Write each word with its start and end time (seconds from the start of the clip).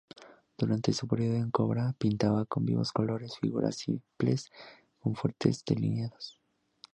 Durante 0.57 0.93
su 0.93 1.07
periodo 1.07 1.35
en 1.35 1.51
CoBrA 1.51 1.93
pintaba 1.95 2.45
con 2.45 2.65
vivos 2.65 2.91
colores 2.91 3.37
figuras 3.37 3.75
simples 3.75 4.49
con 4.97 5.13
fuertes 5.15 5.63
delineados. 5.63 6.39